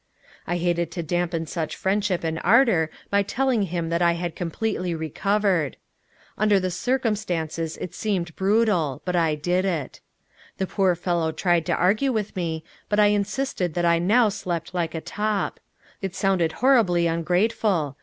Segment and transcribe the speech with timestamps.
[0.47, 4.95] I hated to dampen such friendship and ardor by telling him that I had completely
[4.95, 5.77] recovered.
[6.39, 9.99] Under the circumstances it seemed brutal but I did it.
[10.57, 14.73] The poor fellow tried to argue with me, but I insisted that I now slept
[14.73, 15.59] like a top.
[16.01, 17.95] It sounded horribly ungrateful.